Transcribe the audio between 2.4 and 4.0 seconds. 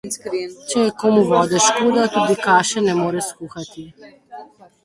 kaše ne more skuhati.